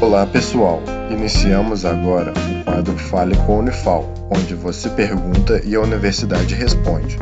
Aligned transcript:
Olá 0.00 0.24
pessoal, 0.24 0.82
iniciamos 1.10 1.84
agora 1.84 2.32
o 2.32 2.64
quadro 2.64 2.96
Fale 2.96 3.36
com 3.44 3.56
a 3.56 3.58
Unifal, 3.58 4.08
onde 4.30 4.54
você 4.54 4.88
pergunta 4.88 5.60
e 5.62 5.74
a 5.74 5.80
universidade 5.80 6.54
responde. 6.54 7.18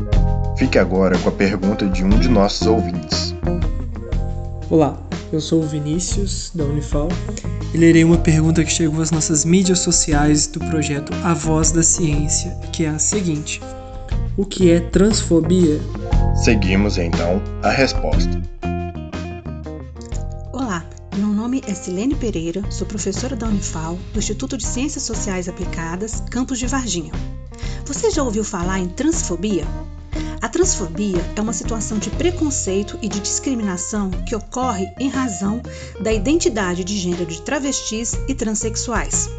Fique 0.56 0.78
agora 0.78 1.18
com 1.18 1.28
a 1.28 1.32
pergunta 1.32 1.88
de 1.88 2.04
um 2.04 2.10
de 2.10 2.28
nossos 2.28 2.68
ouvintes. 2.68 3.34
Olá, 4.70 4.96
eu 5.32 5.40
sou 5.40 5.60
o 5.60 5.66
Vinícius, 5.66 6.52
da 6.54 6.62
Unifal, 6.62 7.08
e 7.74 7.76
lerei 7.76 8.04
uma 8.04 8.18
pergunta 8.18 8.62
que 8.62 8.70
chegou 8.70 9.02
às 9.02 9.10
nossas 9.10 9.44
mídias 9.44 9.80
sociais 9.80 10.46
do 10.46 10.60
projeto 10.60 11.12
A 11.24 11.34
Voz 11.34 11.72
da 11.72 11.82
Ciência, 11.82 12.56
que 12.72 12.84
é 12.84 12.90
a 12.90 12.98
seguinte: 13.00 13.60
O 14.36 14.44
que 14.44 14.70
é 14.70 14.78
transfobia? 14.78 15.80
Seguimos 16.36 16.96
então 16.96 17.42
a 17.60 17.70
resposta. 17.70 18.40
Nome 21.48 21.64
é 21.66 21.72
Silene 21.72 22.14
Pereira, 22.14 22.62
sou 22.70 22.86
professora 22.86 23.34
da 23.34 23.46
Unifal, 23.46 23.98
do 24.12 24.18
Instituto 24.18 24.54
de 24.58 24.66
Ciências 24.66 25.04
Sociais 25.04 25.48
Aplicadas, 25.48 26.20
campus 26.30 26.58
de 26.58 26.66
Varginha. 26.66 27.10
Você 27.86 28.10
já 28.10 28.22
ouviu 28.22 28.44
falar 28.44 28.78
em 28.80 28.86
transfobia? 28.86 29.64
A 30.42 30.48
transfobia 30.50 31.16
é 31.34 31.40
uma 31.40 31.54
situação 31.54 31.98
de 31.98 32.10
preconceito 32.10 32.98
e 33.00 33.08
de 33.08 33.18
discriminação 33.18 34.10
que 34.28 34.36
ocorre 34.36 34.92
em 35.00 35.08
razão 35.08 35.62
da 35.98 36.12
identidade 36.12 36.84
de 36.84 36.98
gênero 36.98 37.24
de 37.24 37.40
travestis 37.40 38.12
e 38.28 38.34
transexuais. 38.34 39.30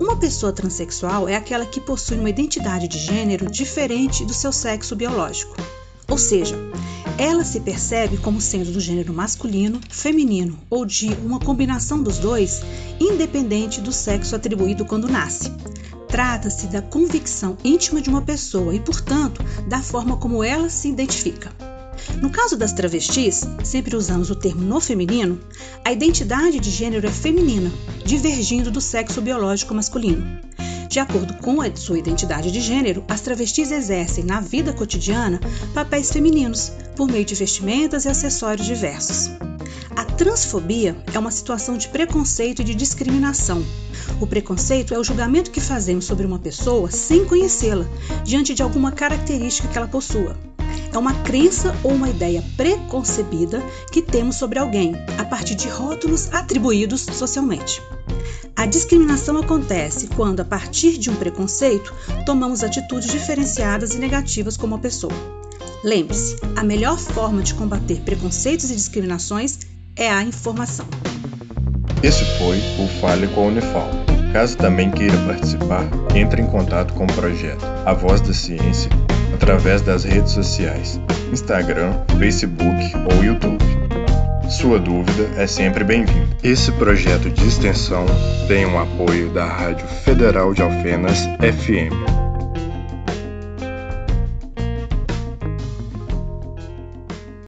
Uma 0.00 0.16
pessoa 0.16 0.50
transexual 0.50 1.28
é 1.28 1.36
aquela 1.36 1.66
que 1.66 1.78
possui 1.78 2.18
uma 2.18 2.30
identidade 2.30 2.88
de 2.88 2.96
gênero 2.96 3.50
diferente 3.50 4.24
do 4.24 4.32
seu 4.32 4.50
sexo 4.50 4.96
biológico. 4.96 5.54
Ou 6.08 6.16
seja, 6.16 6.56
ela 7.16 7.44
se 7.44 7.60
percebe 7.60 8.16
como 8.16 8.40
sendo 8.40 8.72
do 8.72 8.80
gênero 8.80 9.12
masculino, 9.12 9.80
feminino 9.88 10.58
ou 10.68 10.84
de 10.84 11.08
uma 11.24 11.38
combinação 11.38 12.02
dos 12.02 12.18
dois, 12.18 12.62
independente 12.98 13.80
do 13.80 13.92
sexo 13.92 14.34
atribuído 14.34 14.84
quando 14.84 15.08
nasce. 15.08 15.52
Trata-se 16.08 16.66
da 16.66 16.82
convicção 16.82 17.56
íntima 17.64 18.00
de 18.00 18.08
uma 18.08 18.22
pessoa 18.22 18.74
e, 18.74 18.80
portanto, 18.80 19.44
da 19.68 19.80
forma 19.80 20.16
como 20.16 20.42
ela 20.42 20.68
se 20.68 20.88
identifica. 20.88 21.52
No 22.20 22.30
caso 22.30 22.56
das 22.56 22.72
travestis, 22.72 23.44
sempre 23.62 23.96
usamos 23.96 24.30
o 24.30 24.34
termo 24.34 24.62
no 24.62 24.80
feminino, 24.80 25.40
a 25.84 25.92
identidade 25.92 26.58
de 26.58 26.70
gênero 26.70 27.06
é 27.06 27.10
feminina, 27.10 27.72
divergindo 28.04 28.70
do 28.70 28.80
sexo 28.80 29.20
biológico 29.20 29.74
masculino. 29.74 30.40
De 30.94 31.00
acordo 31.00 31.34
com 31.38 31.60
a 31.60 31.74
sua 31.74 31.98
identidade 31.98 32.52
de 32.52 32.60
gênero, 32.60 33.02
as 33.08 33.20
travestis 33.20 33.72
exercem 33.72 34.22
na 34.22 34.38
vida 34.38 34.72
cotidiana 34.72 35.40
papéis 35.74 36.12
femininos, 36.12 36.70
por 36.94 37.08
meio 37.08 37.24
de 37.24 37.34
vestimentas 37.34 38.04
e 38.04 38.08
acessórios 38.08 38.64
diversos. 38.64 39.32
A 39.96 40.04
transfobia 40.04 40.96
é 41.12 41.18
uma 41.18 41.32
situação 41.32 41.76
de 41.76 41.88
preconceito 41.88 42.62
e 42.62 42.64
de 42.64 42.76
discriminação. 42.76 43.66
O 44.20 44.26
preconceito 44.28 44.94
é 44.94 44.98
o 45.00 45.02
julgamento 45.02 45.50
que 45.50 45.60
fazemos 45.60 46.04
sobre 46.04 46.24
uma 46.24 46.38
pessoa 46.38 46.88
sem 46.92 47.24
conhecê-la, 47.24 47.86
diante 48.22 48.54
de 48.54 48.62
alguma 48.62 48.92
característica 48.92 49.66
que 49.66 49.76
ela 49.76 49.88
possua. 49.88 50.36
É 50.92 50.96
uma 50.96 51.14
crença 51.24 51.76
ou 51.82 51.90
uma 51.90 52.08
ideia 52.08 52.40
preconcebida 52.56 53.60
que 53.90 54.00
temos 54.00 54.36
sobre 54.36 54.60
alguém, 54.60 54.94
a 55.18 55.24
partir 55.24 55.56
de 55.56 55.66
rótulos 55.66 56.32
atribuídos 56.32 57.00
socialmente. 57.00 57.82
A 58.56 58.66
discriminação 58.66 59.36
acontece 59.36 60.06
quando, 60.08 60.40
a 60.40 60.44
partir 60.44 60.96
de 60.96 61.10
um 61.10 61.16
preconceito, 61.16 61.92
tomamos 62.24 62.62
atitudes 62.62 63.10
diferenciadas 63.10 63.94
e 63.94 63.98
negativas 63.98 64.56
com 64.56 64.66
uma 64.66 64.78
pessoa. 64.78 65.12
Lembre-se, 65.82 66.36
a 66.56 66.62
melhor 66.62 66.98
forma 66.98 67.42
de 67.42 67.52
combater 67.54 68.00
preconceitos 68.00 68.70
e 68.70 68.74
discriminações 68.74 69.58
é 69.96 70.10
a 70.10 70.22
informação. 70.22 70.86
Esse 72.02 72.24
foi 72.38 72.58
o 72.78 72.88
Fale 73.00 73.26
com 73.28 73.42
a 73.42 73.46
Unifal. 73.48 73.90
Caso 74.32 74.56
também 74.56 74.90
queira 74.90 75.16
participar, 75.26 75.88
entre 76.14 76.40
em 76.40 76.46
contato 76.46 76.94
com 76.94 77.04
o 77.04 77.12
projeto 77.12 77.64
A 77.84 77.92
Voz 77.92 78.20
da 78.20 78.32
Ciência 78.32 78.90
através 79.34 79.82
das 79.82 80.04
redes 80.04 80.32
sociais, 80.32 80.98
Instagram, 81.32 81.92
Facebook 82.18 82.92
ou 83.12 83.24
YouTube. 83.24 83.64
Sua 84.54 84.78
dúvida 84.78 85.28
é 85.36 85.48
sempre 85.48 85.82
bem-vinda. 85.82 86.28
Esse 86.42 86.70
projeto 86.70 87.28
de 87.28 87.44
extensão 87.44 88.06
tem 88.46 88.64
o 88.64 88.70
um 88.70 88.78
apoio 88.78 89.28
da 89.30 89.44
Rádio 89.44 89.86
Federal 89.86 90.54
de 90.54 90.62
Alfenas 90.62 91.26
FM 91.40 92.23